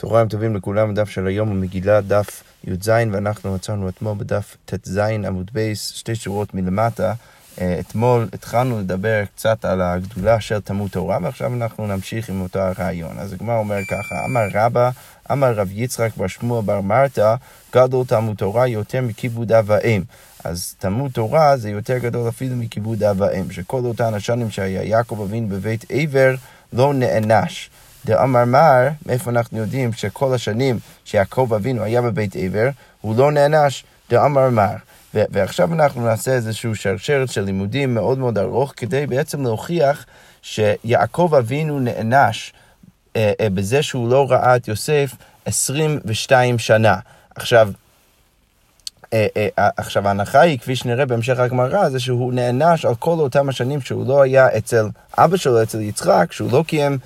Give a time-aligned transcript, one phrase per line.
[0.00, 4.98] צהריים טובים לכולם, הדף של היום הוא מגילה דף י"ז, ואנחנו מצאנו אתמול בדף ט"ז
[4.98, 7.12] עמוד בייס, שתי שורות מלמטה.
[7.60, 12.58] אה, אתמול התחלנו לדבר קצת על הגדולה של תלמוד תורה, ועכשיו אנחנו נמשיך עם אותו
[12.58, 13.18] הרעיון.
[13.18, 14.90] אז הגמרא אומר ככה, אמר רבא,
[15.32, 17.34] אמר רב יצחק בר שמואל בר מרתא,
[17.74, 20.02] גדול תלמוד תורה יותר מכיבוד אב ואם.
[20.44, 25.20] אז תלמוד תורה זה יותר גדול אפילו מכיבוד אב ואם, שכל אותן השנים שהיה יעקב
[25.20, 26.34] אבינו בבית עבר
[26.72, 27.70] לא נענש.
[28.06, 32.68] דאמר מר, מאיפה אנחנו יודעים שכל השנים שיעקב אבינו היה בבית עבר,
[33.00, 34.74] הוא לא נענש, דאמר מר.
[35.14, 40.06] ועכשיו אנחנו נעשה איזשהו שרשרת של לימודים מאוד מאוד ארוך, כדי בעצם להוכיח
[40.42, 42.52] שיעקב אבינו נענש
[43.16, 45.12] אה, אה, בזה שהוא לא ראה את יוסף
[45.44, 46.96] 22 שנה.
[47.34, 47.70] עכשיו,
[49.12, 53.18] אה, אה, אה, עכשיו ההנחה היא, כפי שנראה בהמשך הגמרא, זה שהוא נענש על כל
[53.18, 56.98] אותם השנים שהוא לא היה אצל אבא שלו, אצל יצחק, שהוא לא קיים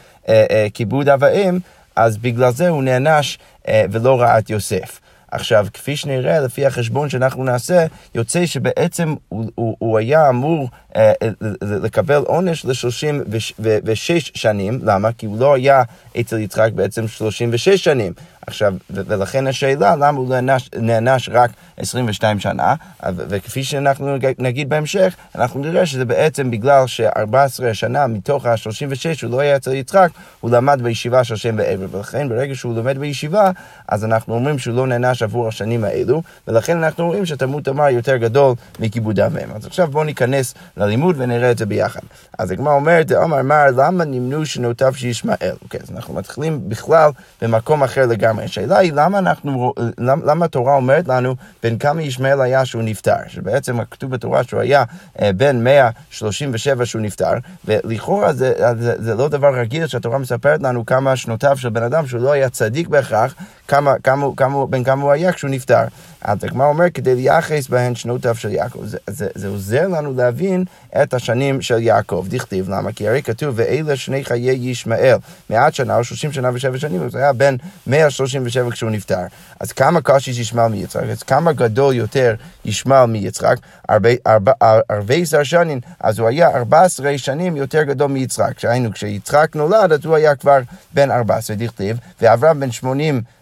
[0.74, 1.58] כיבוד אב ואם,
[1.96, 3.38] אז בגלל זה הוא נענש
[3.68, 5.00] ולא ראה את יוסף.
[5.32, 11.12] עכשיו, כפי שנראה, לפי החשבון שאנחנו נעשה, יוצא שבעצם הוא, הוא, הוא היה אמור אה,
[11.60, 14.80] לקבל עונש ל-36 שנים.
[14.82, 15.12] למה?
[15.12, 15.82] כי הוא לא היה
[16.20, 18.12] אצל יצחק בעצם 36 שנים.
[18.46, 22.74] עכשיו, ולכן השאלה, למה הוא נענש, נענש רק 22 שנה,
[23.16, 29.40] וכפי שאנחנו נגיד בהמשך, אנחנו נראה שזה בעצם בגלל ש-14 שנה מתוך ה-36 הוא לא
[29.40, 30.08] היה אצל יצחק,
[30.40, 33.50] הוא למד בישיבה של שם בעבר, ולכן ברגע שהוא לומד בישיבה,
[33.88, 38.16] אז אנחנו אומרים שהוא לא נענש עבור השנים האלו, ולכן אנחנו רואים שתלמוד תמר יותר
[38.16, 39.50] גדול מכיבוד אביהם.
[39.54, 42.00] אז עכשיו בואו ניכנס ללימוד ונראה את זה ביחד.
[42.38, 45.54] אז הגמרא אומרת, עומר מר, למה נמנו שנותיו של ישמעאל?
[45.62, 47.10] אוקיי, אז אנחנו מתחילים בכלל
[47.42, 48.31] במקום אחר לגמרי.
[48.32, 48.44] לגמרי.
[48.44, 53.16] השאלה היא למה אנחנו, למה, למה התורה אומרת לנו בין כמה ישמעאל היה שהוא נפטר?
[53.28, 54.84] שבעצם כתוב בתורה שהוא היה
[55.20, 57.32] אה, בין 137 שהוא נפטר,
[57.64, 62.06] ולכאורה זה, זה, זה לא דבר רגיל שהתורה מספרת לנו כמה שנותיו של בן אדם
[62.06, 63.34] שהוא לא היה צדיק בהכרח,
[63.68, 65.84] כמה, כמה, כמה, בין כמה הוא היה כשהוא נפטר.
[66.24, 68.84] אז הגמרא אומר, כדי לייחס בהן שנותיו של יעקב.
[68.84, 70.64] זה, זה, זה עוזר לנו להבין
[71.02, 72.26] את השנים של יעקב.
[72.28, 72.92] דכתיב, למה?
[72.92, 75.16] כי הרי כתוב, ואלה שני חיי ישמעאל,
[75.50, 77.56] מעט שנה או שלושים שנה ושבע שנים, זה היה בין
[77.86, 79.20] 137 כשהוא נפטר.
[79.60, 81.02] אז כמה קשיש ישמעאל מיצחק?
[81.02, 82.34] אז כמה גדול יותר
[82.64, 83.56] ישמעאל מיצחק?
[83.88, 88.58] ערבי עשר שנים, אז הוא היה 14 שנים יותר גדול מיצחק.
[88.58, 90.58] שהיינו, כשיצחק נולד, אז הוא היה כבר
[90.94, 93.41] בן 14, דכתיב, ואברהם בן 80 אה, אה,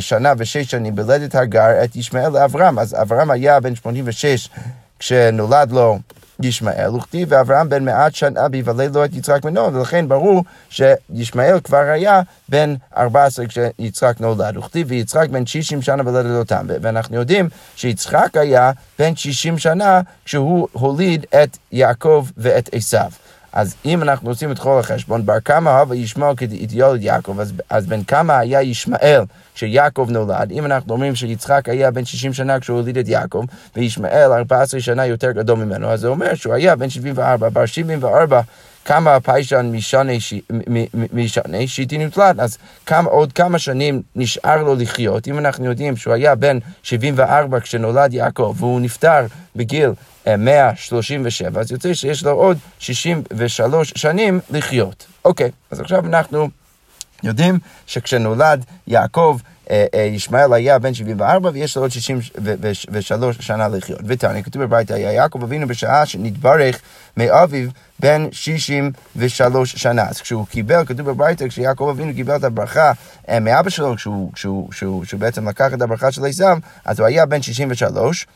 [0.00, 2.78] שנה ושש שנים בלדת הגר את ישמעאל לאברהם.
[2.78, 4.48] אז אברהם היה בן 86
[4.98, 5.98] כשנולד לו
[6.42, 11.76] ישמעאל, וכתיב ואברהם בן מעט שנה ביוולד לו את יצחק בנו, ולכן ברור שישמעאל כבר
[11.78, 18.36] היה בן 14 כשיצחק נולד, וכתיב ויצחק בן 60 שנה בלדת אותם, ואנחנו יודעים שיצחק
[18.36, 23.10] היה בן 60 שנה כשהוא הוליד את יעקב ואת עשיו.
[23.54, 27.86] אז אם אנחנו עושים את כל החשבון, בר כמה הווה ישמעאל כאידיאולד יעקב, אז, אז
[27.86, 29.22] בין כמה היה ישמעאל
[29.54, 33.44] כשיעקב נולד, אם אנחנו אומרים שיצחק היה בן 60 שנה כשהוא הוליד את יעקב,
[33.76, 38.40] וישמעאל 14 שנה יותר גדול ממנו, אז זה אומר שהוא היה בן 74, בר 74
[38.84, 39.72] כמה פיישן
[41.12, 46.14] משנה שיטין ותלת, אז כמה, עוד כמה שנים נשאר לו לחיות, אם אנחנו יודעים שהוא
[46.14, 49.90] היה בן 74 כשנולד יעקב והוא נפטר בגיל
[50.26, 55.06] 137, אז יוצא שיש לו עוד 63 שנים לחיות.
[55.24, 56.48] אוקיי, אז עכשיו אנחנו
[57.22, 59.53] יודעים שכשנולד יעקב, אה, אה,
[60.12, 64.00] ישמעאל היה בן 74 ויש לו עוד 63 שנה לחיות.
[64.06, 66.80] ותניא, כתוב בברייתא, היה יעקב אבינו בשעה שנתברך
[67.16, 67.68] מאביו
[68.00, 70.08] בן 63 שנה.
[70.08, 72.92] אז כשהוא קיבל, כתוב בברייתא, כשיעקב אבינו קיבל את הברכה
[73.28, 77.06] אה, מאבא שלו, כשהוא, כשהוא, כשהוא, כשהוא בעצם לקח את הברכה של עשיו, אז הוא
[77.06, 78.26] היה בן 63,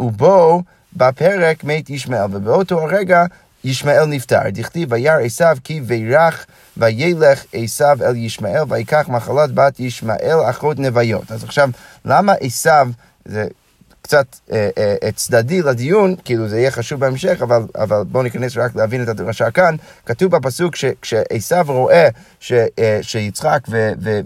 [0.00, 0.62] ובו
[0.96, 3.24] בפרק מת ישמעאל, ובאותו הרגע
[3.64, 4.50] ישמעאל נפטר.
[4.52, 6.46] דכתיב וירא עשיו כי וירך
[6.76, 11.32] וילך עשיו אל ישמעאל ויקח מחלת בת ישמעאל אחות נוויות.
[11.32, 11.70] אז עכשיו,
[12.04, 12.88] למה עשיו,
[13.24, 13.46] זה
[14.02, 18.76] קצת אה, אה, צדדי לדיון, כאילו זה יהיה חשוב בהמשך, אבל, אבל בואו ניכנס רק
[18.76, 19.76] להבין את הדרשה כאן.
[20.06, 22.08] כתוב בפסוק כשעשיו רואה
[22.40, 23.60] ש, אה, שיצחק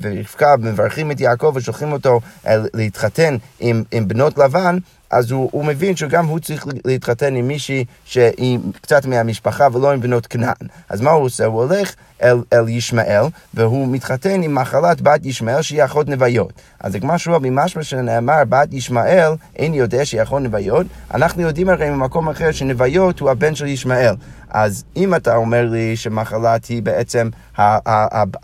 [0.01, 4.79] ורבקה מברכים את יעקב ושולחים אותו אה, להתחתן עם, עם בנות לבן,
[5.13, 10.01] אז הוא, הוא מבין שגם הוא צריך להתחתן עם מישהי שהיא קצת מהמשפחה ולא עם
[10.01, 10.67] בנות כנען.
[10.89, 11.45] אז מה הוא עושה?
[11.45, 13.25] הוא הולך אל, אל ישמעאל,
[13.55, 16.53] והוא מתחתן עם מחלת בת ישמעאל שהיא אחות נוויות.
[16.81, 21.91] אז כמו שהוא ממשמע שנאמר בת ישמעאל, אין יודע שהיא אחות נוויות, אנחנו יודעים הרי
[21.91, 24.15] ממקום אחר שנוויות הוא הבן של ישמעאל.
[24.53, 27.29] אז אם אתה אומר לי שמחלת היא בעצם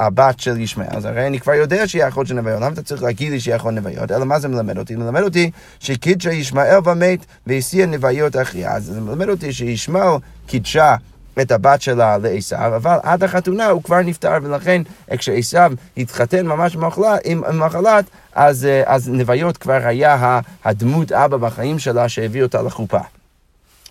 [0.01, 3.03] הבת של ישמעאל, אז הרי אני כבר יודע שהיא אחות של נוויות, למה אתה צריך
[3.03, 4.13] להגיד לי שהיא אחות נוויות?
[4.13, 4.97] אלא מה זה מלמד אותי?
[4.97, 5.51] מלמד אותי
[5.81, 8.73] שקידשה ישמעאל ומת והסיע נוויות אחיה.
[8.73, 10.97] אז זה מלמד אותי שישמעאל קידשה
[11.41, 14.83] את הבת שלה לעשו, אבל עד החתונה הוא כבר נפטר, ולכן
[15.17, 15.59] כשעשו
[15.97, 18.05] התחתן ממש במחלת, עם מחלת,
[18.35, 23.18] אז, אה, אז נוויות כבר היה הדמות אבא בחיים שלה שהביא אותה לחופה.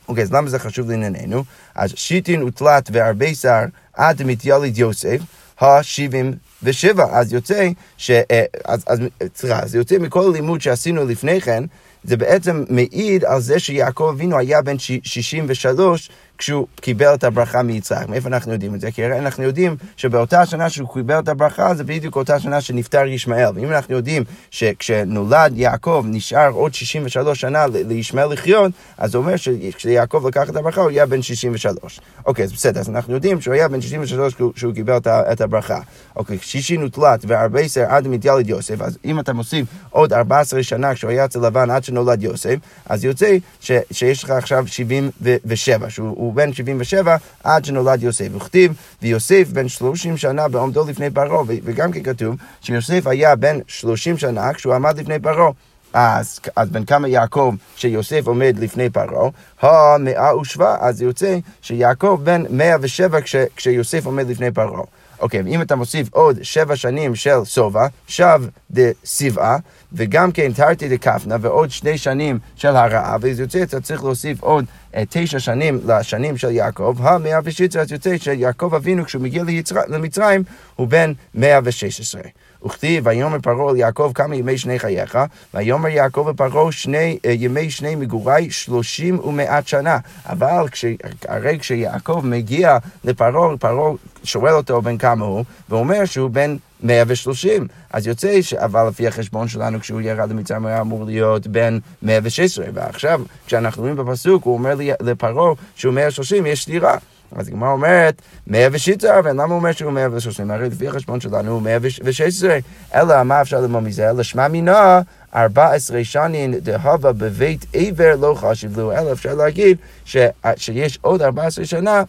[0.08, 1.44] אוקיי, אז למה זה חשוב לענייננו?
[1.76, 3.64] אז שיטין ותלת והרבה שר
[3.94, 5.20] עד מתיילד יוסף,
[5.62, 7.02] ה-77.
[7.12, 8.12] אז יוצא ש...
[8.12, 9.00] אה, אז, אז,
[9.36, 11.64] סליחה, אז יוצא מכל הלימוד שעשינו לפני כן,
[12.04, 18.10] זה בעצם מעיד על זה שיעקב אבינו היה בן 63 כשהוא קיבל את הברכה מיצחק.
[18.10, 18.92] מאיפה אנחנו יודעים את זה?
[18.92, 23.06] כי הרי אנחנו יודעים שבאותה שנה שהוא קיבל את הברכה, זה בדיוק אותה שנה שנפטר
[23.06, 23.52] ישמעאל.
[23.56, 30.28] ואם אנחנו יודעים שכשנולד יעקב נשאר עוד 63 שנה לישמעאל לחיות, אז זה אומר שכשיעקב
[30.28, 32.00] לקח את הברכה הוא היה בן 63.
[32.26, 35.80] אוקיי, אז בסדר, אז אנחנו יודעים שהוא היה בן 63 כשהוא קיבל את הברכה.
[36.16, 40.96] אוקיי, שישי נוטלת וארבע עשר עד מתיילד יוסף, אז אם אתה מוסיף עוד 14 שנה
[40.96, 42.56] כשהוא היה אצל לבן עד שנולד יוסף,
[42.86, 48.28] אז יוצא ש, שיש לך עכשיו 77, שהוא הוא בן 77 עד שנולד יוסף.
[48.34, 54.18] וכתיב, ויוסף בן 30 שנה בעומדו לפני פרעה, וגם כן כתוב שיוסף היה בן 30
[54.18, 55.52] שנה כשהוא עמד לפני פרעה.
[55.94, 59.30] אז, אז בן כמה יעקב שיוסף עומד לפני פרעה,
[59.62, 64.84] המאה ושבע, אז יוצא שיעקב בן 107 כש, כשיוסף עומד לפני פרעה.
[65.20, 68.42] אוקיי, ואם אתה מוסיף עוד שבע שנים של סובה, שב
[68.72, 69.58] דשבעה,
[69.94, 74.66] וגם כן תרתי דקפנה, ועוד שני שנים של הרעה, וזה יוצא, אתה צריך להוסיף עוד
[74.96, 79.44] אה, תשע שנים לשנים של יעקב, המאה ושיצר, אז יוצא שיעקב אבינו, כשהוא מגיע
[79.88, 80.44] למצרים,
[80.76, 82.22] הוא בן מאה ושש עשרה.
[82.66, 85.18] וכתיב, ויאמר פרעה על יעקב כמה ימי שני חייך,
[85.54, 89.98] ויאמר יעקב לפרעה שני, אה, ימי שני מגורי שלושים ומעט שנה.
[90.26, 90.86] אבל כש,
[91.28, 93.92] הרי כשיעקב מגיע לפרעה, פרעה
[94.24, 97.68] שואל אותו בן כמה הוא, ואומר שהוא בן 130.
[97.94, 98.54] אז יוצא, ש...
[98.54, 102.66] אבל לפי החשבון שלנו, כשהוא ירד למצרים, הוא היה אמור להיות בן 116.
[102.74, 106.98] ועכשיו, כשאנחנו רואים בפסוק, הוא אומר לפרעה שהוא 130, יש סתירה.
[107.36, 110.52] אז הגמרא אומרת, 116, ולמה הוא אומר שהוא 130?
[110.52, 112.58] הרי לפי החשבון שלנו הוא 116.
[112.96, 114.10] אלא מה אפשר ללמוד מזה?
[114.10, 115.02] אלא שמע מינה
[115.36, 120.18] 14 שנים דהבה בבית עבר לא חשיב לו, אלא אפשר להגיד ש,
[120.56, 122.04] שיש עוד 14 שנה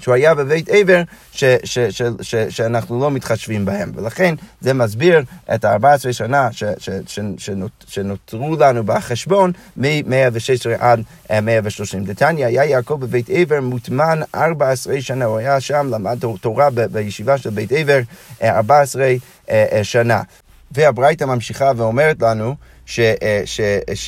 [0.00, 1.02] שהוא היה בבית עבר
[1.32, 3.92] ש, ש, ש, ש, שאנחנו לא מתחשבים בהם.
[3.94, 5.22] ולכן זה מסביר
[5.54, 11.02] את ה-14 שנה ש, ש, ש, שנות, שנותרו לנו בחשבון מ-116 עד
[11.42, 12.04] 130.
[12.04, 17.50] דתניא היה יעקב בבית עבר מוטמן 14 שנה, הוא היה שם, למד תורה בישיבה של
[17.50, 18.00] בית עבר
[18.42, 19.16] 14 אה,
[19.50, 20.22] אה, שנה.
[20.70, 22.54] והברייתא ממשיכה ואומרת לנו אה,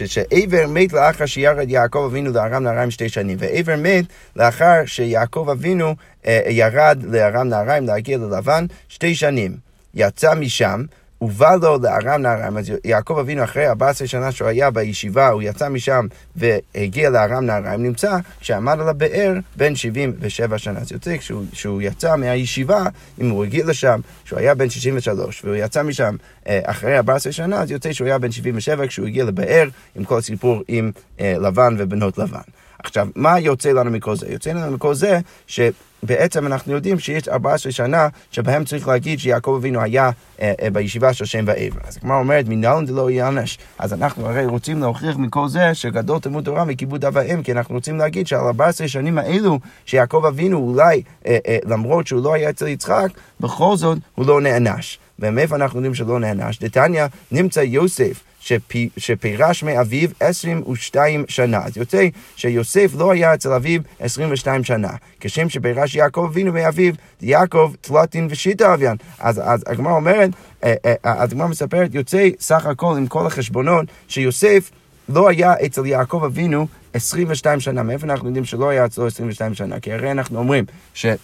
[0.06, 4.04] שעבר מת לאחר שירד יעקב אבינו לארם נהריים שתי שנים, ועבר מת
[4.36, 5.94] לאחר שיעקב אבינו
[6.26, 9.56] אה, ירד לארם נהריים להגיע ללבן שתי שנים.
[9.94, 10.84] יצא משם,
[11.22, 15.68] ובא לו לארם נהריים, אז יעקב אבינו אחרי 14 שנה שהוא היה בישיבה, הוא יצא
[15.68, 16.06] משם
[16.36, 20.80] והגיע לארם נהריים, נמצא כשעמד על הבאר בן 77 שנה.
[20.80, 21.16] אז יוצא
[21.52, 22.84] כשהוא יצא מהישיבה,
[23.20, 27.62] אם הוא הגיע לשם, שהוא היה בן 63, והוא יצא משם אה, אחרי 14 שנה,
[27.62, 30.90] אז יוצא שהוא היה בן 77 כשהוא הגיע לבאר עם כל סיפור עם
[31.20, 32.40] אה, לבן ובנות לבן.
[32.84, 34.26] עכשיו, מה יוצא לנו מכל זה?
[34.32, 39.80] יוצא לנו מכל זה שבעצם אנחנו יודעים שיש 14 שנה שבהם צריך להגיד שיעקב אבינו
[39.80, 40.10] היה
[40.40, 41.80] אה, אה, בישיבה של שם ועבר.
[41.84, 43.58] אז הגמרא אומרת, מנהלן דלא יענש.
[43.78, 47.74] אז אנחנו הרי רוצים להוכיח מכל זה שגדול תלמוד תורה מכיבוד אב ואם, כי אנחנו
[47.74, 52.50] רוצים להגיד שעל 14 שנים האלו שיעקב אבינו אולי, אה, אה, למרות שהוא לא היה
[52.50, 53.08] אצל יצחק,
[53.40, 54.98] בכל זאת הוא לא נענש.
[55.18, 56.58] ומאיפה אנחנו יודעים שלא נענש?
[56.58, 58.29] דתניא נמצא יוסף.
[58.40, 61.58] שפי, שפירש מאביו 22 שנה.
[61.64, 62.06] אז יוצא
[62.36, 64.90] שיוסף לא היה אצל אביו 22 שנה.
[65.20, 68.96] כשם שפירש יעקב אבינו מאביו, יעקב תלתין ושיטה אביין.
[69.18, 70.30] אז, אז הגמרא אומרת,
[70.64, 74.70] אה, אה, אה, הגמרא מספרת, יוצא סך הכל עם כל החשבונות, שיוסף
[75.08, 77.82] לא היה אצל יעקב אבינו 22 שנה.
[77.82, 79.80] מאיפה אנחנו יודעים שלא היה אצלו 22 שנה?
[79.80, 81.18] כי הרי אנחנו אומרים שהוא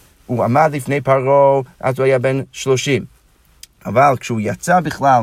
[0.45, 3.05] עמד לפני פרעה, אז הוא היה בן 30.
[3.87, 5.23] אבל כשהוא יצא בכלל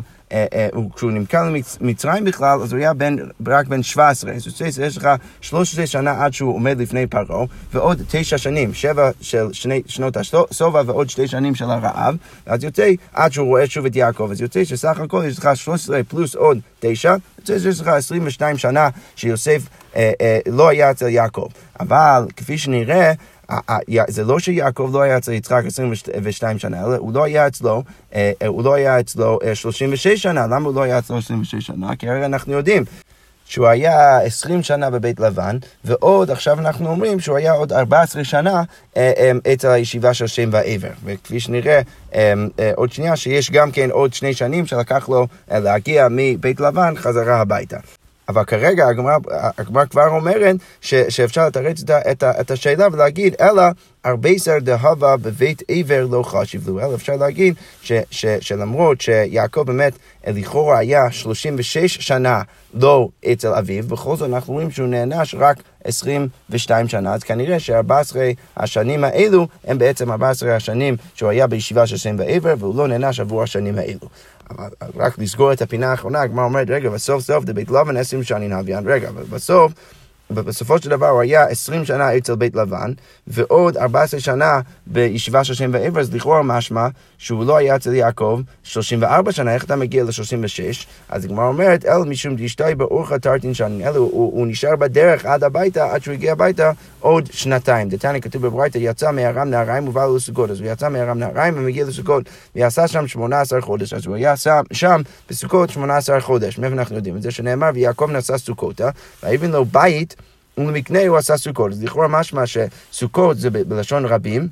[0.96, 1.50] כשהוא נמכר
[1.82, 3.16] למצרים בכלל, אז הוא היה בן,
[3.48, 4.32] רק בן 17.
[4.32, 5.10] אז יש לך
[5.42, 10.82] 13 שנה עד שהוא עומד לפני פרעה, ועוד תשע שנים, שבע של שני, שנות השובע
[10.86, 12.16] ועוד שתי שנים של הרעב,
[12.46, 14.28] אז יוצא עד שהוא רואה שוב את יעקב.
[14.32, 18.90] אז יוצא שסך הכל יש לך 13 פלוס עוד תשע, יוצא שיש לך 22 שנה
[19.16, 19.62] שיוסף
[19.96, 21.48] אה, אה, לא היה אצל יעקב.
[21.80, 23.14] אבל כפי שנראה,
[24.08, 27.84] זה לא שיעקב לא היה אצל יצחק 22 שנה, אלא הוא לא היה אצלו,
[28.16, 30.48] אה, אה, הוא לא היה אצלו 36 אה, שנה.
[30.48, 31.96] למה הוא לא היה אצלו 36 שנה?
[31.96, 32.84] כי הרי אנחנו יודעים.
[33.46, 38.64] שהוא היה 20 שנה בבית לבן, ועוד עכשיו אנחנו אומרים שהוא היה עוד 14 שנה
[39.54, 40.90] אצל הישיבה של שם ועבר.
[41.06, 41.82] וכפי שנראה
[42.76, 47.78] עוד שנייה, שיש גם כן עוד שני שנים שלקח לו להגיע מבית לבן חזרה הביתה.
[48.30, 53.64] אבל כרגע הגמרא כבר אומרת ש, שאפשר לתרץ את, את השאלה ולהגיד, אלא
[54.04, 59.62] הרבה שר דהבה בבית עבר לא חשיב לו, אלא אפשר להגיד ש, ש, שלמרות שיעקב
[59.62, 59.94] באמת
[60.28, 62.42] לכאורה היה 36 שנה
[62.74, 68.16] לא אצל אביו, בכל זאת אנחנו רואים שהוא נענש רק 22 שנה, אז כנראה ש-14
[68.58, 73.20] השנים האלו הם בעצם 14 השנים שהוא היה בישיבה של שם ועבר, והוא לא נענש
[73.20, 74.10] עבור השנים האלו.
[74.96, 78.84] רק לסגור את הפינה האחרונה, הגמרא אומרת, רגע, בסוף סוף דבית לבן עשרים שנים הביאן,
[78.88, 79.74] רגע, אבל בסוף...
[80.30, 82.92] ובסופו של דבר הוא היה 20 שנה אצל בית לבן,
[83.28, 86.88] ועוד 14 שנה בישיבה של שם ועבר, אז לכאורה משמע
[87.18, 90.86] שהוא לא היה אצל יעקב 34 שנה, איך אתה מגיע ל-36?
[91.10, 95.26] אז הגמרא אומרת, אל משום דשתי באורחא תרתין שנים, אלא הוא, הוא, הוא נשאר בדרך
[95.26, 97.90] עד הביתה, עד שהוא הגיע הביתה עוד שנתיים.
[97.90, 101.86] דתניא כתוב בברייתא, יצא מארם נהריים ובא לו לסוכות, אז הוא יצא מארם נהריים ומגיע
[101.86, 102.24] לסוכות,
[102.56, 106.58] ויעשה שם 18 חודש, אז הוא היה שם, שם בסוכות 18 חודש.
[106.58, 107.32] מאיפה אנחנו יודעים את זה?
[107.32, 108.90] שנאמר, ויעקב נשא סוכותה,
[109.24, 110.16] ויבן לו בית
[110.58, 111.72] ולמקנה הוא עשה סוכות.
[111.72, 114.48] אז לכאורה משמע שסוכות זה בלשון רבים.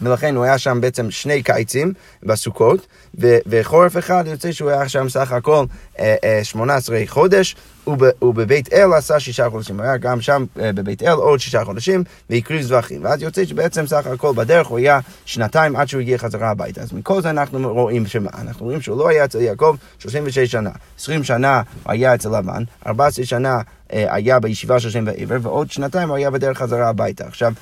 [0.00, 2.86] ולכן הוא היה שם בעצם שני קיצים בסוכות,
[3.20, 5.64] ו- וחורף אחד יוצא שהוא היה שם סך הכל
[5.98, 9.80] אה, אה, 18 חודש, ובבית אל עשה שישה חודשים.
[9.80, 13.04] היה גם שם אה, בבית אל עוד שישה חודשים, והקריב זבחים.
[13.04, 16.80] ואז יוצא שבעצם סך הכל בדרך הוא היה שנתיים עד שהוא הגיע חזרה הביתה.
[16.80, 18.30] אז מכל זה אנחנו רואים שמה?
[18.38, 20.70] אנחנו רואים שהוא לא היה אצל יעקב 36 שנה.
[20.98, 23.60] 20 שנה היה אצל לבן, 14 שנה
[23.92, 27.26] אה, היה בישיבה של שם ועבר, ועוד שנתיים הוא היה בדרך חזרה הביתה.
[27.26, 27.52] עכשיו,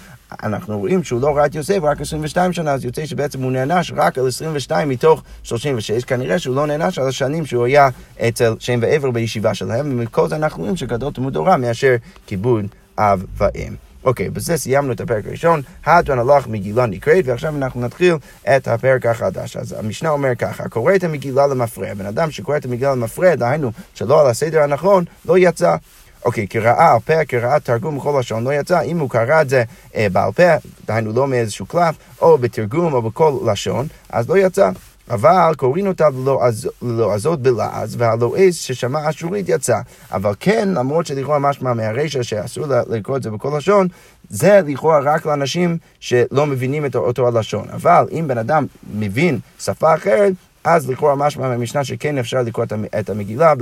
[0.43, 3.93] אנחנו רואים שהוא לא ראה את יוסף רק 22 שנה, אז יוצא שבעצם הוא נענש
[3.97, 7.89] רק על 22 מתוך 36, כנראה שהוא לא נענש על השנים שהוא היה
[8.29, 12.67] אצל שם ועבר בישיבה שלהם, ומכל זה אנחנו רואים שגדול תלמוד תורה מאשר כיבוד
[12.99, 13.75] אב ואם.
[14.05, 18.15] אוקיי, בזה סיימנו את הפרק הראשון, הדרן הלך מגילה נקראת, ועכשיו אנחנו נתחיל
[18.57, 19.57] את הפרק החדש.
[19.57, 23.73] אז המשנה אומר ככה, קורא את המגילה למפרע, בן אדם שקורא את המגילה למפרע, דהיינו
[23.95, 25.77] שלא על הסדר הנכון, לא יצא.
[26.25, 29.65] אוקיי, קראה על פה, קראת תרגום בכל לשון לא יצא, אם הוא קרא את זה
[29.97, 34.71] אה, בעל פה, דהיינו לא מאיזשהו קלף, או בתרגום או בכל לשון, אז לא יצא.
[35.11, 39.79] אבל קוראים אותה ללא עז- ללא עזות בלעז, והלועז ששמע אשורית יצא.
[40.13, 43.89] אבל כן, למרות שלכאורה משמע מהרישא שאסור לקרוא את זה בכל לשון,
[44.31, 47.65] זה לכאורה רק לאנשים שלא מבינים את אותו הלשון.
[47.73, 50.33] אבל אם בן אדם מבין שפה אחרת,
[50.65, 53.55] אז לכאורה משמע מהמשנה שכן אפשר לקרוא את המ- את המגילה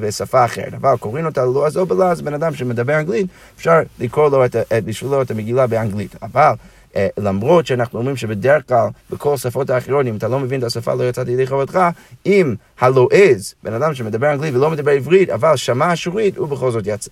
[0.00, 0.74] בשפה אחרת.
[0.74, 5.22] אבל קוראים אותה ללא עזות בלעז, בן אדם שמדבר אנגלית, אפשר לקרוא לו את, בשבילו
[5.22, 6.16] את המגילה באנגלית.
[6.22, 6.52] אבל
[7.18, 11.08] למרות שאנחנו אומרים שבדרך כלל בכל השפות האחרות, אם אתה לא מבין את השפה, לא
[11.08, 11.78] יצאתי ידי חובתך,
[12.26, 16.86] אם הלועז, בן אדם שמדבר אנגלית ולא מדבר עברית, אבל שמע אשורית, הוא בכל זאת
[16.86, 17.10] יצא.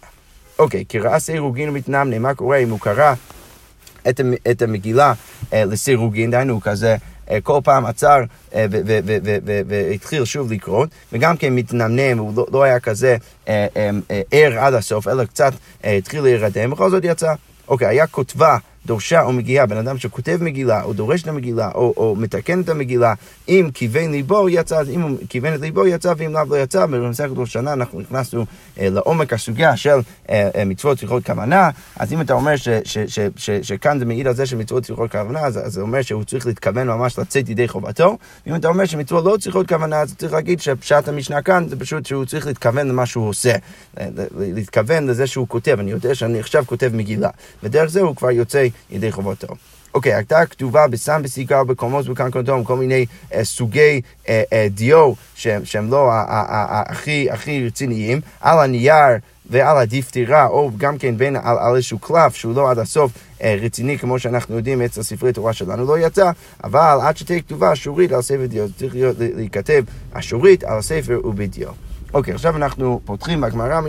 [0.59, 3.15] אוקיי, קראה סירוגין ומתנמנה, מה קורה אם הוא קרא
[4.09, 5.13] את, את המגילה
[5.53, 6.97] אה, לסירוגין, דהיינו הוא כזה,
[7.31, 8.21] אה, כל פעם עצר
[8.55, 8.67] אה,
[9.67, 13.17] והתחיל שוב לקרוא, וגם כן מתנמנם, הוא לא, לא היה כזה
[13.49, 15.53] אה, אה, אה, ער עד הסוף, אלא קצת
[15.85, 17.35] אה, התחיל להירדם, בכל זאת יצא.
[17.69, 18.59] אוקיי, היה כותבה.
[18.87, 22.69] דורשה או מגילה, בן אדם שכותב מגילה, או דורש את המגילה, או, או מתקן את
[22.69, 23.15] המגילה,
[23.49, 27.31] אם כיוון ליבו יצא, אם הוא כיוון את ליבו יצא, ואם לאו לא יצא, במסכת
[27.37, 28.47] ראש שנה אנחנו נכנסנו
[28.81, 29.99] אה, לעומק הסוגיה של
[30.31, 34.05] אה, אה, מצוות צריכות כוונה, אז אם אתה אומר ש, ש, ש, ש, שכאן זה
[34.05, 37.69] מעיד על זה שמצוות צריכות כוונה, אז זה אומר שהוא צריך להתכוון ממש לצאת ידי
[37.69, 41.77] חובתו, ואם אתה אומר שמצוות לא צריכות כוונה, אז צריך להגיד שפשט המשנה כאן זה
[41.77, 43.53] פשוט שהוא צריך להתכוון למה שהוא עושה,
[44.01, 47.31] אה, להתכוון לזה שהוא כותב, אני יודע שאני עכשיו כותב מגילה,
[47.63, 49.55] ודרך זה הוא כבר יוצא ידי חובתו.
[49.97, 55.65] אוקיי, הייתה כתובה בסם בסיגר, בקומוס, בקנקנטום, כל מיני אה, סוגי אה, אה, דיו שהם,
[55.65, 59.19] שהם לא הכי, הכי רציניים, על הנייר
[59.51, 63.57] ועל הדיפטירה, או גם כן בין, על, על איזשהו קלף שהוא לא עד הסוף אה,
[63.61, 66.31] רציני, כמו שאנחנו יודעים אצל ספרי תורה שלנו, לא יצא,
[66.65, 71.86] אבל עד שתהיה כתובה אשורית על ספר דיו, צריך להיות, להיכתב אשורית על הספר ובדיו.
[72.15, 73.81] אוקיי, עכשיו אנחנו פותחים בגמרא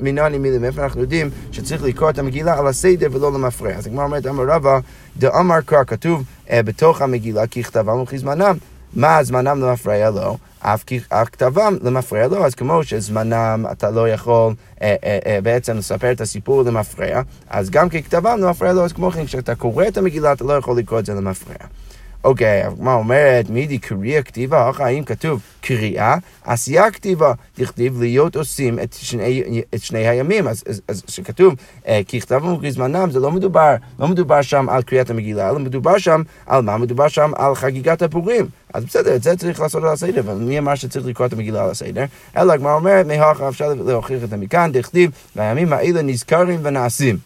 [0.00, 3.70] מנני מילים, איפה אנחנו יודעים שצריך לקרוא את המגילה על הסדר ולא למפרע.
[3.70, 4.78] אז הגמרא אומרת, אמר רבא,
[5.18, 8.56] דאמר קרא, כתוב אה, בתוך המגילה, כי כתבם וכזמנם.
[8.96, 10.36] מה זמנם למפרע לו?
[10.60, 15.76] אף אף כתבם למפרע לו, אז כמו שזמנם אתה לא יכול אה, אה, אה, בעצם
[15.76, 19.98] לספר את הסיפור למפרע, אז גם ככתבם למפרע לו, אז כמו כן, כשאתה קורא את
[19.98, 21.54] המגילה אתה לא יכול לקרוא את זה למפרע.
[22.26, 23.50] אוקיי, מה אומרת?
[23.50, 26.16] מידי קריאה כתיבה, אך האם כתוב קריאה?
[26.44, 30.48] עשייה כתיבה, תכתיב להיות עושים את שני, את שני הימים.
[30.48, 31.54] אז, אז, אז שכתוב
[31.88, 35.98] אה, כי כתבם וכזמנם, זה לא מדובר, לא מדובר שם על קריאת המגילה, אלא מדובר
[35.98, 36.78] שם על מה?
[36.78, 38.46] מדובר שם על חגיגת הפורים.
[38.74, 41.64] אז בסדר, את זה צריך לעשות על הסדר, אבל מי אמר שצריך לקרוא את המגילה
[41.64, 42.04] על הסדר?
[42.36, 47.16] אלא הגמרא אומרת, מהכה אפשר להוכיח את זה מכאן, דכתיב, והימים האלה נזכרים ונעשים.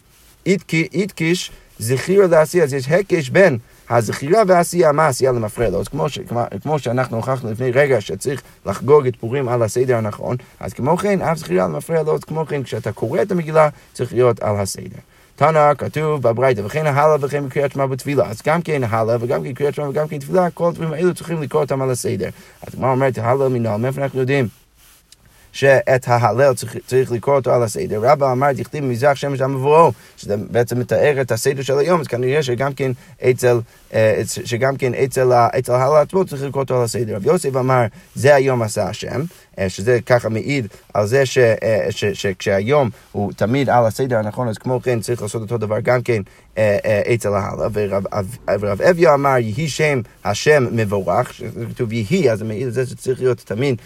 [0.93, 3.57] איתקיש זכיר לעשי, אז יש הקש בין
[3.91, 5.79] הזכירה והעשייה, מה העשייה למפרע לו?
[5.79, 9.95] אז כמו, ש, כמו, כמו שאנחנו הוכחנו לפני רגע שצריך לחגוג את פורים על הסדר
[9.95, 14.13] הנכון, אז כמו כן, אף זכירה למפרע לו, כמו כן, כשאתה קורא את המגילה, צריך
[14.13, 14.99] להיות על הסדר.
[15.35, 18.25] תנא, כתוב בברייתא, וכן ההלאה וכן בקריאת שמע בתפילה.
[18.29, 21.41] אז גם כן הלאה וגם כן קריאת שמע וגם כן תפילה, כל הדברים האלו צריכים
[21.41, 22.29] לקרוא אותם על הסדר.
[22.67, 24.60] אז הגמרא אומרת, הלאה מנהל, מאיפה אנחנו יודעים?
[25.51, 27.99] שאת ההלל צריך, צריך לקרוא אותו על הסדר.
[28.03, 32.43] רבא אמר, דכתיב מזרח שמש המבואו, שזה בעצם מתאר את הסדר של היום, אז כנראה
[32.43, 32.91] שגם כן
[33.29, 33.59] אצל,
[33.93, 37.15] אה, שגם כן אצל, אצל ההלל עצמו צריך לקרוא אותו על הסדר.
[37.15, 39.21] רב יוסף אמר, זה היום עשה השם,
[39.67, 44.57] שזה ככה מעיד על זה ש, אה, ש, שכשהיום הוא תמיד על הסדר הנכון, אז
[44.57, 46.21] כמו כן צריך לעשות אותו דבר גם כן
[47.13, 47.69] אצל ההלל.
[48.59, 53.19] ורב אביה אמר, יהי שם השם מבורך, שכתוב יהי, אז זה מעיד על זה שצריך
[53.19, 53.81] להיות תמיד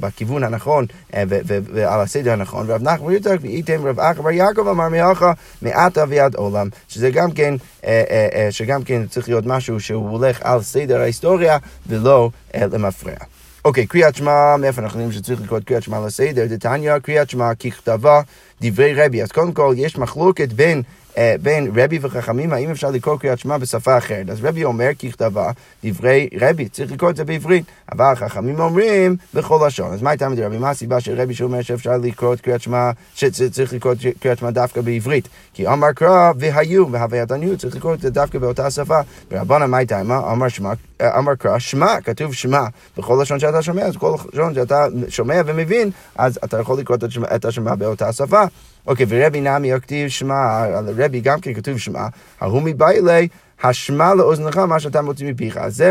[0.00, 2.70] בכיוון הנכון ועל הסדר הנכון.
[2.70, 7.30] ורב נחמן יותר, ואיתם רב אחא בר יעקב אמר מאחה מעתה ועד עולם, שזה גם
[7.30, 7.54] כן,
[8.50, 13.37] שגם כן צריך להיות משהו שהוא הולך על סדר ההיסטוריה ולא למפרע.
[13.64, 16.46] אוקיי, קריאת שמע, מאיפה אנחנו יודעים שצריך לקרוא קריאת שמע לסדר?
[16.46, 18.20] דתניא, קריאת שמע ככתבה
[18.60, 19.22] דברי רבי.
[19.22, 20.82] אז קודם כל, יש מחלוקת בין
[21.18, 24.30] אה, בין רבי וחכמים, האם אפשר לקרוא קריאת שמע בשפה אחרת.
[24.30, 25.50] אז רבי אומר ככתבה
[25.84, 29.92] דברי רבי, צריך לקרוא את זה בעברית, אבל חכמים אומרים בכל לשון.
[29.92, 30.58] אז מה הייתה מדי רבי?
[30.58, 34.50] מה הסיבה של רבי שאומר שאפשר לקרוא את קריאת שמע, שצריך לקרוא את קריאת שמע
[34.50, 35.28] דווקא בעברית?
[35.54, 39.00] כי אמר קרא והיו, והוויית עניות, צריך לקרוא את זה דווקא באותה שפה.
[39.30, 40.00] ורבנה מה הייתה?
[40.00, 42.62] אמר שמע, אמר קרא שמע, כתוב שמע,
[42.96, 46.98] בכל לשון שאתה שומע, אז כל לשון שאתה שומע ומבין, אז אתה יכול לקרוא
[47.34, 48.42] את השמע באותה שפה.
[48.86, 52.06] אוקיי, ורבי נמי הכתיב שמע, על רבי גם כן כתוב שמע,
[52.40, 53.28] ההוא מביילי,
[53.62, 55.56] השמע לאוזנך מה שאתה מוציא מפיך.
[55.56, 55.90] אז זה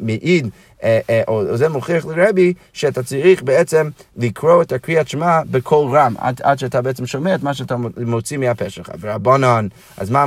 [0.00, 0.48] מעיד,
[0.82, 6.14] אה, אה, או זה מוכיח לרבי, שאתה צריך בעצם לקרוא את הקריאת שמע בקול רם,
[6.18, 8.90] עד, עד שאתה בעצם שומע את מה שאתה מוציא מהפה שלך.
[9.00, 10.24] ורבנן, אז מה,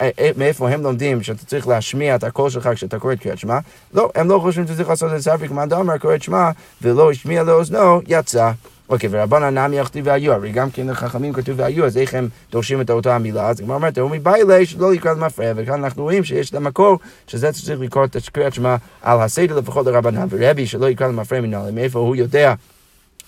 [0.00, 3.58] אה, מאיפה הם לומדים שאתה צריך להשמיע את הקול שלך כשאתה קורא את קריאת שמע?
[3.94, 6.50] לא, הם לא חושבים שצריך לעשות את זה ספק מה דאמר קורא את שמע
[6.82, 8.50] ולא השמיע לאוזנו, יצא.
[8.90, 12.80] אוקיי, ורבנן נמי יכתיב והיו, הרי גם כן לחכמים כתוב והיו, אז איך הם דורשים
[12.80, 13.48] את אותה המילה?
[13.48, 17.52] אז הגמרא אומרת, הוא מביילה שלא יקרא למפרע, וכאן אנחנו רואים שיש את המקור, שזה
[17.52, 21.98] צריך לקרוא את קריאת שמע על הסדר לפחות לרבנן, ורבי שלא יקרא למפרע מנהל, מאיפה
[21.98, 22.54] הוא יודע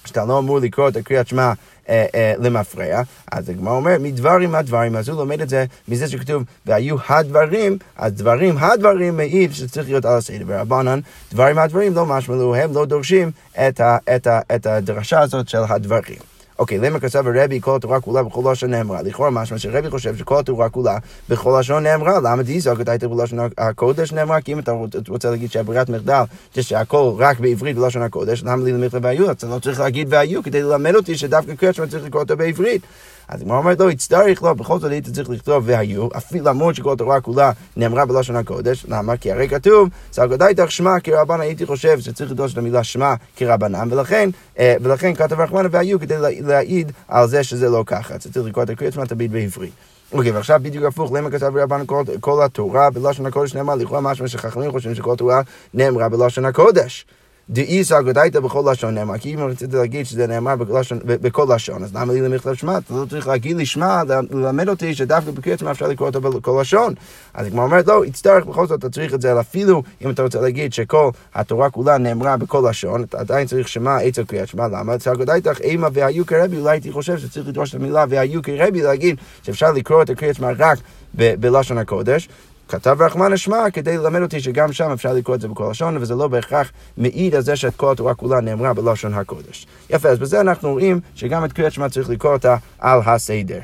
[0.05, 1.53] שאתה לא אמור לקרוא את הקריאת שמע
[1.89, 6.43] אה, אה, למפרע, אז הגמרא אומר, מדברים הדברים, אז הוא לומד את זה מזה שכתוב,
[6.67, 10.45] והיו הדברים, אז דברים הדברים מעיד שצריך להיות על הסדר.
[10.47, 11.01] ורבנן,
[11.33, 13.31] דברים הדברים לא משמעו, הם לא דורשים
[13.69, 16.32] את, ה, את, ה, את הדרשה הזאת של הדברים.
[16.59, 19.03] אוקיי, למה כתב הרבי כל התורה כולה בכל לשון נאמרה?
[19.03, 22.21] לכאורה משמע שרבי חושב שכל התורה כולה בכל לשון נאמרה.
[22.21, 24.41] למה דיזוק הייתה בלשון הקודש נאמרה?
[24.41, 24.73] כי אם אתה
[25.09, 26.23] רוצה להגיד שהברירת מחדל
[26.55, 29.31] זה שהכל רק בעברית בלשון הקודש, למה לי למכתב והיו?
[29.31, 32.83] אתה לא צריך להגיד והיו כדי ללמד אותי שדווקא קריאת צריך לקרוא אותו בעברית.
[33.29, 36.75] אז הגמרא אומרת לו, לא, יצטרך לו, בכל זאת היית צריך לכתוב והיו, אפילו למרות
[36.75, 39.17] שכל התורה כולה נאמרה בלשון הקודש, למה?
[39.17, 44.31] כי הרי כתוב, סגודי שמע כרבנן, הייתי חושב שצריך לדרוש את המילה שמע כרבנן, ולכן,
[44.59, 48.71] אה, ולכן כתב רחמנה והיו כדי להעיד על זה שזה לא ככה, צריך לקרוא את
[48.71, 49.73] הקריאת שמע תמיד בעברית.
[50.13, 54.29] אוקיי, ועכשיו בדיוק הפוך, למה כתב רבן כל, כל התורה בלשון הקודש נאמר, לכאורה משמע
[54.29, 55.41] שחכמים חושבים שכל התורה
[55.75, 57.07] נאמרה בלשון הקודש.
[57.51, 60.57] דאיסא גדייתא בכל לשון נאמר, כי אם רציתי להגיד שזה נאמר
[61.05, 62.79] בכל לשון, אז למה לי למכתב שמע?
[62.79, 66.59] אתה לא צריך להגיד לי שמע, ללמד אותי שדווקא בקריאת שמע אפשר לקרוא אותו בכל
[66.61, 66.95] לשון.
[67.35, 70.41] אז כמו אומרת, לא, יצטרך בכל זאת, אתה צריך את זה, אפילו אם אתה רוצה
[70.41, 74.95] להגיד שכל התורה כולה נאמרה בכל לשון, אתה עדיין צריך שמע אצל קריאת שמע, למה?
[74.95, 79.17] אצל גדייתך אימה והיו כרבי, אולי הייתי חושב שצריך לדרוש את המילה והיו כרבי, להגיד
[79.43, 80.79] שאפשר לקרוא את הקריאת שמע רק
[81.15, 82.29] בלשון הקודש.
[82.69, 86.15] כתב רחמן אשמע כדי ללמד אותי שגם שם אפשר לקרוא את זה בכל לשון, וזה
[86.15, 89.67] לא בהכרח מעיד על זה שאת כל התורה כולה נאמרה בלשון הקודש.
[89.91, 93.61] יפה, אז בזה אנחנו רואים שגם את קריאת שמע צריך לקרוא אותה על הסדר.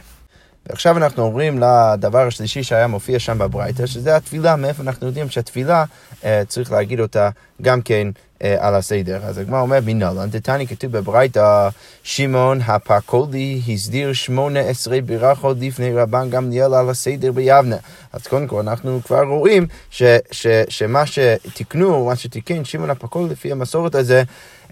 [0.68, 5.84] ועכשיו אנחנו עוברים לדבר השלישי שהיה מופיע שם בברייתא, שזה התפילה, מאיפה אנחנו יודעים שהתפילה,
[6.24, 7.30] אה, צריך להגיד אותה
[7.62, 8.08] גם כן
[8.40, 9.20] על הסדר.
[9.24, 11.68] אז הגמרא אומר, מנהלן, דתני כתוב בברייתא,
[12.03, 17.77] שמעון הפקולי הסדיר שמונה עשרה ברכות לפני רבן גמליאל על הסדר ביבנה.
[18.12, 23.53] אז קודם כל אנחנו כבר רואים ש, ש, שמה שתיקנו, מה שתיקן שמעון הפקולי לפי
[23.53, 24.22] המסורת הזה,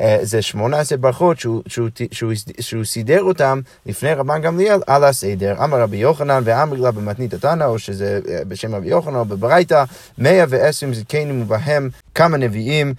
[0.00, 5.64] אה, זה 18 ברכות שהוא, שהוא, שהוא, שהוא סידר אותם לפני רבן גמליאל על הסדר.
[5.64, 9.84] אמר רבי יוחנן ואמר לה במתנית התנא, או שזה אה, בשם רבי יוחנן או בברייתא,
[10.18, 12.94] 120 זקנים ובהם כמה נביאים.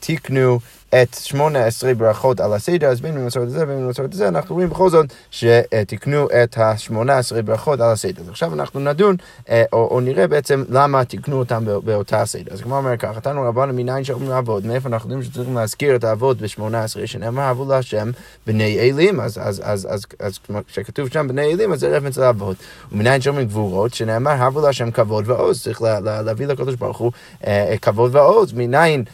[0.00, 0.58] תיקנו
[1.02, 4.70] את שמונה עשרה ברכות על הסדר, אז בין במסורת הזה ובין במסורת הזה, אנחנו רואים
[4.70, 8.22] בכל זאת שתיקנו את השמונה עשרה ברכות על הסדר.
[8.22, 9.16] אז עכשיו אנחנו נדון,
[9.48, 12.52] אה, או, או נראה בעצם למה תיקנו אותם באותה הסדר.
[12.52, 16.04] אז כמו אומר ככה, תנו רבנו מניין שאומרים לעבוד, מאיפה אנחנו יודעים שצריכים להזכיר את
[16.04, 18.10] האבות בשמונה עשרה, שנאמר אבו להשם
[18.46, 22.56] בני אלים, אז, אז, אז, אז, אז כשכתוב שם בני אלים, אז זה רפץ לאבות.
[22.92, 27.12] ומניין שאומרים גבורות, שנאמר אבו להשם כבוד ועוז, צריך לה, לה, להביא לקדוש ברוך הוא
[27.46, 28.52] אה, כבוד ועוז.
[28.52, 29.04] מניין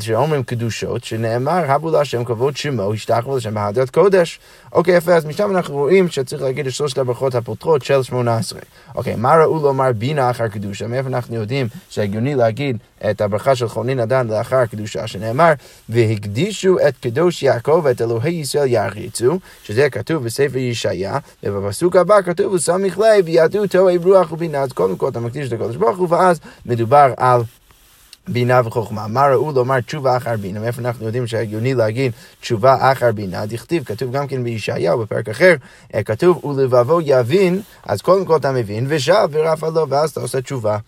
[0.00, 4.40] שאומרים קדושות, שנאמר הבו להשם כבוד שמו, השתחוו לשם בהדת קודש.
[4.72, 8.60] אוקיי, יפה, אז משם אנחנו רואים שצריך להגיד את שלושת הברכות הפותרות של שמונה עשרה.
[8.94, 10.86] אוקיי, מה ראו לומר בינה אחר קדושה?
[10.86, 12.76] מאיפה אנחנו יודעים שהגיוני להגיד
[13.10, 15.52] את הברכה של חונין אדן לאחר הקדושה, שנאמר,
[15.88, 22.52] והקדישו את קדוש יעקב ואת אלוהי ישראל יעריצו, שזה כתוב בספר ישעיה, ובפסוק הבא כתוב,
[22.52, 26.08] וסמיך לב, וידעו תוהי רוח ובינה, אז קודם כל אתה מקדיש את הקדוש ברוך הוא,
[26.10, 27.40] ואז מדובר על...
[28.28, 29.06] בינה וחוכמה.
[29.06, 30.60] מה ראו לומר תשובה אחר בינה?
[30.60, 33.46] מאיפה אנחנו יודעים שהגיוני להגיד תשובה אחר בינה?
[33.46, 35.54] דכתיב, כתוב גם כן בישעיהו בפרק אחר,
[35.94, 40.40] אה, כתוב ולבבו יבין, אז קודם כל אתה מבין, ושב ורפה לו, ואז אתה עושה
[40.40, 40.78] תשובה.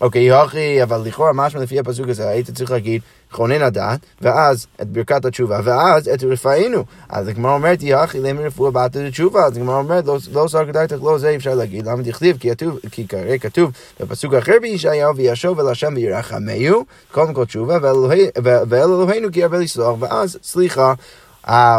[0.00, 4.86] אוקיי, יוכי, אבל לכאורה משמע לפי הפסוק הזה, היית צריך להגיד כונן הדעת, ואז את
[4.86, 6.84] ברכת התשובה, ואז את רפאינו.
[7.08, 11.18] אז הגמרא אומרת, יחי למי רפואה באת לתשובה, אז הגמרא אומרת, לא שר כדאיתך, לא
[11.18, 12.36] זה אפשר להגיד, למה תכתיב?
[12.90, 17.78] כי כרגע כתוב בפסוק אחר בישעיהו, וישוב אל השם וירחמהו, קודם כל תשובה,
[18.42, 20.94] ואל אלוהינו כי הרבה לסלוח, ואז סליחה.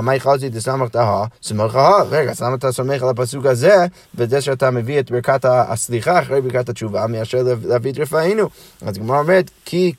[0.01, 4.41] מה יכולתי דסמך תהה, סמוך ה, רגע, אז למה אתה סומך על הפסוק הזה, וזה
[4.41, 8.49] שאתה מביא את ברכת הסליחה אחרי ברכת התשובה, מאשר להביא את רפאינו.
[8.81, 9.93] אז הגמרא אומרת, כי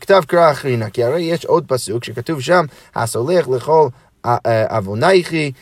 [0.00, 3.88] כתב קרא אחרינה, כי הרי יש עוד פסוק שכתוב שם, הסולח לכל
[4.70, 5.52] עוונייכי,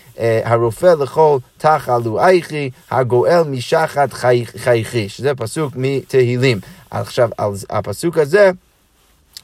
[0.44, 4.12] הרופא לכל תחלואייכי, הגואל משחת
[4.56, 6.58] חייכי, שזה פסוק מתהילים.
[6.90, 7.28] עכשיו,
[7.70, 8.50] הפסוק הזה,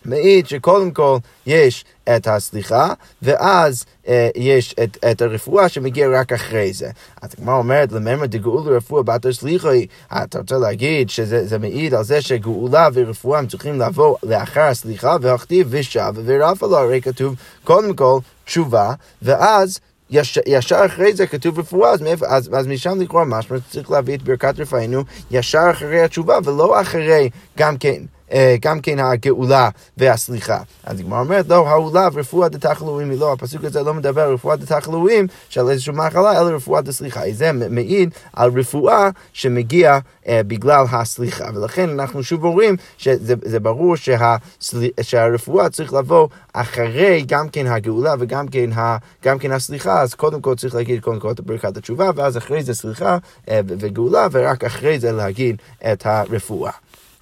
[0.05, 1.85] מעיד שקודם כל יש
[2.17, 6.91] את הסליחה, ואז אה, יש את, את הרפואה שמגיעה רק אחרי זה.
[7.23, 12.05] אז הגמרא אומרת, לממר דגאולה רפואה בת הסליחה היא, אתה רוצה להגיד שזה מעיד על
[12.05, 17.35] זה שגאולה ורפואה הם צריכים לבוא לאחר הסליחה, והכתיב ושב ורפה לו, הרי כתוב
[17.65, 19.81] קודם כל תשובה, ואז
[20.11, 24.15] יש, ישר אחרי זה כתוב רפואה, אז, מאיפה, אז, אז משם לקרוא משמע שצריך להביא
[24.17, 28.03] את ברכת רפאנו ישר אחרי התשובה, ולא אחרי גם כן.
[28.33, 30.59] אה, גם כן הגאולה והסליחה.
[30.85, 34.57] אז הגמרא אומרת, לא, העולה ורפואה דתחלואים היא לא, הפסוק הזה לא מדבר על רפואה
[34.57, 37.21] דתחלואים של איזושהי מחלה, אלא רפואה דסליחה.
[37.33, 41.45] זה מעיד על רפואה שמגיע אה, בגלל הסליחה.
[41.55, 44.89] ולכן אנחנו שוב אומרים שזה ברור שהסל...
[45.03, 48.97] שהרפואה צריך לבוא אחרי גם כן הגאולה וגם כן, ה...
[49.25, 52.63] גם כן הסליחה, אז קודם כל צריך להגיד קודם כל את ברכת התשובה, ואז אחרי
[52.63, 53.19] זה סליחה
[53.51, 55.57] אה, וגאולה, ורק אחרי זה להגיד
[55.93, 56.73] את הרפואה.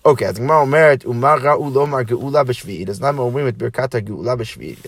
[0.07, 2.89] אוקיי, אז הגמרא אומרת, ומה ראו לומר גאולה בשביעית?
[2.89, 4.87] אז למה אומרים את ברכת הגאולה בשביעית?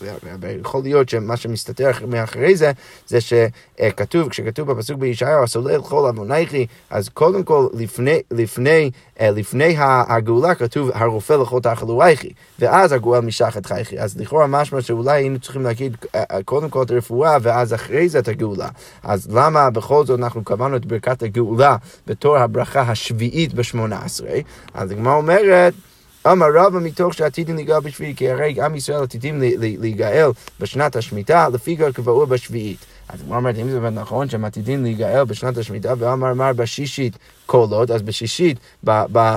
[0.60, 2.72] יכול להיות שמה שמסתתר מאחורי זה,
[3.06, 9.76] זה שכתוב, כשכתוב בפסוק בישעיהו, הסולל כל עוונייכי, אז קודם כל, לפני, לפני, אה, לפני
[9.78, 14.00] הגאולה כתוב, הרופא לכל תחלואייכי, ואז הגאולה משחת חייכי.
[14.00, 18.08] אז לכאורה משמע שאולי היינו צריכים להגיד אה, אה, קודם כל את הרפואה, ואז אחרי
[18.08, 18.68] זה את הגאולה.
[19.02, 21.76] אז למה בכל זאת אנחנו קבענו את ברכת הגאולה
[22.06, 24.38] בתור הברכה השביעית בשמונה עשרה?
[24.74, 25.74] אז הגמרא אומרת,
[26.26, 31.76] אמר רבא מתוך שעתידים להיגאל בשביעית, כי הרי עם ישראל עתידים להיגאל בשנת השמיטה, לפי
[31.76, 32.78] כבר קבעו בשביעית.
[33.08, 37.18] אז הוא אומר, אם זה באמת נכון שהם עתידים להיגאל בשנת השמיטה, ואמר אמר בשישית
[37.46, 39.02] קולות, אז בשישית, ב...
[39.12, 39.36] ב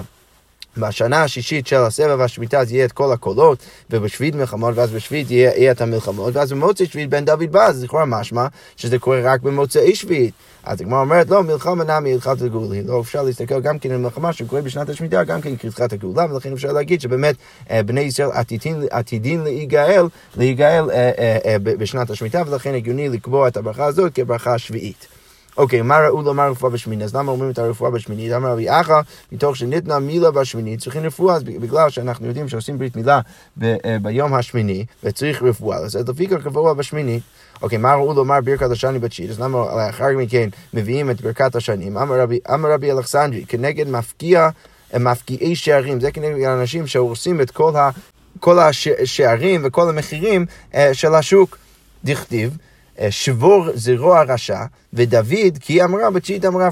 [0.77, 5.51] בשנה השישית של הסבב השמיטה אז יהיה את כל הקולות, ובשביעית מלחמות, ואז בשביעית יהיה,
[5.55, 9.41] יהיה את המלחמות, ואז במוצאי שביעית בן דוד בא, אז לכאורה משמע שזה קורה רק
[9.41, 10.33] במוצאי שביעית.
[10.63, 12.81] אז הגמרא אומרת, לא, מלחמה נמי הלכת הגאולה.
[12.85, 16.53] לא אפשר להסתכל גם כן על מלחמה שקורה בשנת השמיטה, גם כן כהלכת הגאולה, ולכן
[16.53, 17.35] אפשר להגיד שבאמת
[17.71, 20.05] אה, בני ישראל עתידים, עתידים להיגאל,
[20.37, 21.11] להיגאל אה,
[21.45, 25.20] אה, בשנת השמיטה, ולכן הגיוני לקבוע את הברכה הזאת כברכה השביעית.
[25.57, 27.05] אוקיי, מה ראו לומר רפואה בשמינית?
[27.05, 28.33] אז למה אומרים את הרפואה בשמינית?
[28.33, 32.95] אמר רבי אחא, מתוך שניתנה מילה בשמינית, צריכים רפואה, אז בגלל שאנחנו יודעים שעושים ברית
[32.95, 33.19] מילה
[33.63, 37.23] אה, ביום השמיני, וצריך רפואה, אז לפי כך קבוע בשמינית.
[37.61, 39.31] אוקיי, מה ראו לומר ברכת השני בתשיעית?
[39.31, 41.97] אז למה לאחר מכן מביאים את ברכת השנים?
[41.97, 44.49] אמר רבי, אלכסנדרי, כנגד מפקיע,
[44.99, 47.51] מפקיעי שערים, זה כנגד אנשים שהורסים את
[48.39, 51.57] כל, השערים וכל המחירים אה, של השוק.
[52.03, 52.70] דכתיב, אה,
[53.09, 56.69] שבור זרוע רשע, ודוד, כי היא אמרה בתשיעית אמרה,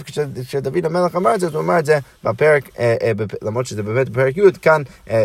[0.48, 4.10] כשדוד המלך אמר את זה, הוא אמר את זה בפרק, אה, אה, למרות שזה באמת
[4.10, 4.82] בפרק י', כאן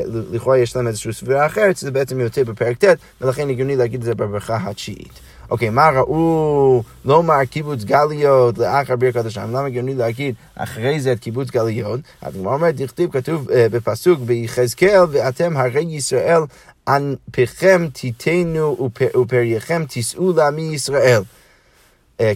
[0.07, 4.07] לכאורה יש להם איזושהי סבירה אחרת, שזה בעצם יוצא בפרק ט', ולכן הגיוני להגיד את
[4.07, 5.20] זה בברכה התשיעית.
[5.50, 9.48] אוקיי, מה ראו לומר קיבוץ גליות לאחר ברכת השם?
[9.50, 12.00] למה הגיוני להגיד אחרי זה את קיבוץ גליות?
[12.22, 16.40] אז הוא אומר, דכתיב כתוב בפסוק ביחזקאל, ואתם הרי ישראל,
[16.88, 21.23] אנפיכם תיתנו ופרייכם תישאו לעמי ישראל.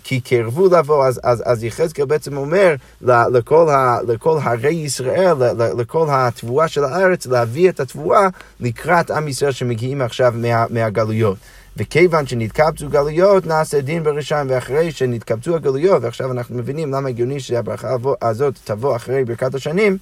[0.04, 5.34] כי קרבו לבוא, אז, אז, אז יחזקאל בעצם אומר לכל, ה, לכל הרי ישראל,
[5.78, 8.28] לכל התבואה של הארץ, להביא את התבואה
[8.60, 11.36] לקראת עם ישראל שמגיעים עכשיו מה, מהגלויות.
[11.76, 17.96] וכיוון שנתקבצו גלויות, נעשה דין ברשעים, ואחרי שנתקבצו הגלויות, ועכשיו אנחנו מבינים למה הגיוני שהברכה
[18.22, 19.98] הזאת תבוא אחרי ברכת השנים,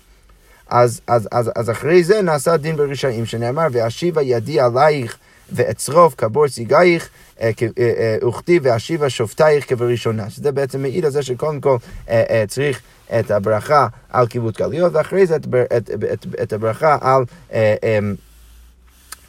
[0.71, 5.17] אז, אז, אז, אז אחרי זה נעשה דין ברשעים, שנאמר, ואשיבה ידי עלייך
[5.53, 7.09] ואצרוף כבור ציגייך,
[7.41, 10.31] אה, אה, אה, וכתיב ואשיבה שופטייך כבראשונה.
[10.31, 11.77] שזה בעצם מעיד על זה שקודם כל
[12.49, 12.81] צריך
[13.21, 17.25] את הברכה על קיבוץ גלויות, ואחרי זה את, את, את, את הברכה על...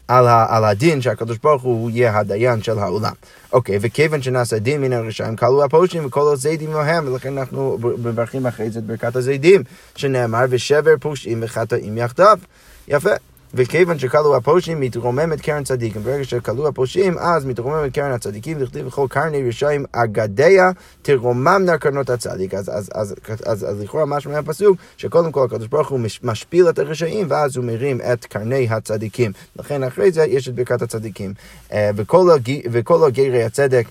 [0.07, 3.13] על, ה, על הדין שהקדוש ברוך הוא יהיה הדיין של העולם.
[3.53, 8.69] אוקיי, וכיוון שנעשה דין מן הרשעים, כלו הפושעים וכל הזידים מהם, ולכן אנחנו מברכים אחרי
[8.69, 9.63] זה את ברכת הזידים,
[9.95, 12.39] שנאמר ושבר פושעים וחטאים יחדיו.
[12.87, 13.09] יפה.
[13.53, 16.03] וכיוון שכלו הפושעים מתרוממת קרן צדיקים.
[16.03, 22.53] ברגע שכלו הפושעים, אז מתרוממת קרן הצדיקים, לכתיב בכל קרני רשעים אגדיה תרוממנה קרנות הצדיק.
[22.53, 26.69] אז, אז, אז, אז, אז, אז לכאורה משמע מהפסוק, שקודם כל הקדוש ברוך הוא משפיל
[26.69, 29.31] את הרשעים, ואז הוא מרים את קרני הצדיקים.
[29.55, 31.33] לכן אחרי זה יש את ברכת הצדיקים.
[31.71, 31.89] אה,
[32.71, 33.87] וכל הגרי הצדק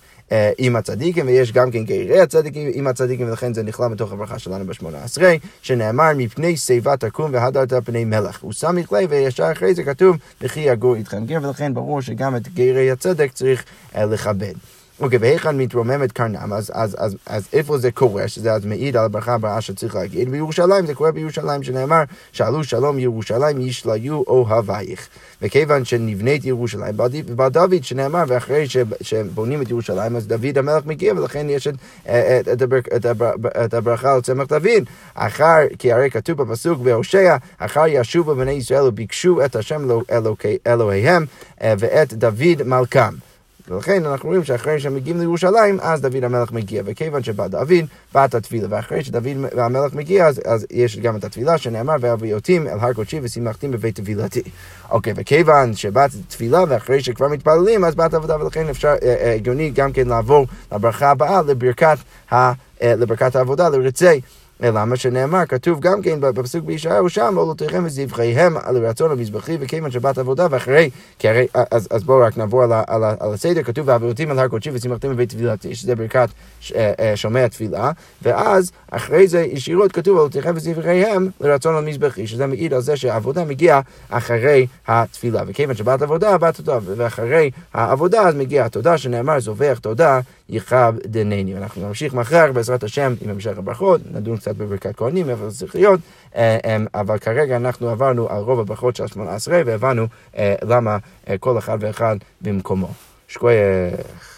[0.59, 4.67] עם הצדיקים, ויש גם כן גרי הצדיקים עם הצדיקים, ולכן זה נכלל בתוך הברכה שלנו
[4.67, 8.41] בשמונה עשרה, שנאמר מפני שיבה תקום והדרת פני מלך.
[8.43, 12.49] הוא סמיך לב, וישר אחרי זה כתוב, וכי יגור איתכם גר, ולכן ברור שגם את
[12.49, 13.65] גרי הצדק צריך
[13.97, 14.55] אה, לכבד.
[15.01, 19.05] אוקיי, והיכן מתרוממת קרנם, אז, אז, אז, אז איפה זה קורה, שזה אז מעיד על
[19.05, 25.09] הברכה הבאה שצריך להגיד, בירושלים, זה קורה בירושלים, שנאמר, שאלו שלום ירושלים ישליו אוהבייך.
[25.43, 26.97] וכיוון שנבנית ירושלים,
[27.37, 28.67] בא דוד שנאמר, ואחרי
[29.01, 33.33] שבונים את ירושלים, אז דוד המלך מגיע, ולכן יש את, את, את, הבר, את, הבר,
[33.65, 34.85] את הברכה על צמח דוד.
[35.15, 39.89] אחר, כי הרי כתוב בפסוק בהושע, אחר ישובו בני ישראל וביקשו את השם
[40.67, 41.25] אלוהיהם
[41.63, 43.26] אה, ואת דוד מלכם.
[43.69, 46.83] ולכן אנחנו רואים שאחרי שהם מגיעים לירושלים, אז דוד המלך מגיע.
[46.85, 48.67] וכיוון שבא דוד, באת התפילה.
[48.71, 49.27] ואחרי שדוד
[49.59, 54.01] המלך מגיע, אז, אז יש גם את התפילה שנאמר, ואביותים אל הר קודשי ושמחתים בבית
[54.01, 54.43] תפילתי.
[54.91, 59.71] אוקיי, וכיוון שבאת תפילה, ואחרי שכבר מתפללים, אז באת עבודה, ולכן אפשר, אה, אה, הגיוני
[59.71, 61.99] גם כן לעבור לברכה הבאה, לברכת,
[62.33, 62.53] ה,
[62.83, 64.21] אה, לברכת העבודה, לרצי.
[64.63, 69.91] אלא מה שנאמר, כתוב גם כן בפסוק בישעיהו שם, עולותיכם וזבחיהם על רצון המזבחי וכיוון
[69.91, 73.89] שבת עבודה ואחרי, כי הרי, אז, אז בואו רק נעבור על, על, על הסדר, כתוב
[73.89, 76.29] ועברותים על הר קודשי ושימחתם בבית תפילתי, שזה ברכת
[76.75, 77.91] אה, אה, שומע התפילה,
[78.23, 83.81] ואז אחרי זה ישירות כתוב עולותיכם וזבחיהם לרצון המזבחי, שזה מעיד על זה שהעבודה מגיעה
[84.09, 90.21] אחרי התפילה, וכיוון שבת עבודה, בת תודה, ואחרי העבודה אז מגיעה התודה שנאמר זובח תודה
[90.49, 91.57] יכב דנני.
[91.57, 95.75] אנחנו נמשיך מחר בעזרת השם עם המשך הברכות, נדון קצת בברכת כהנים, איפה זה צריך
[95.75, 96.01] להיות,
[96.37, 100.07] אה, אה, אבל כרגע אנחנו עברנו על רוב הברכות של השמונה עשרה והבנו
[100.37, 100.99] אה, למה
[101.41, 102.89] כל אחד ואחד במקומו.
[103.29, 104.36] שקוייך.